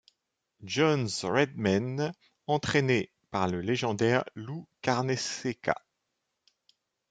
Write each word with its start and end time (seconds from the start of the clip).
John's 0.63 1.23
Redmen, 1.25 2.11
entraîné 2.47 3.11
par 3.29 3.47
le 3.47 3.61
légendaire 3.61 4.23
Lou 4.33 4.65
Carnesecca. 4.81 5.75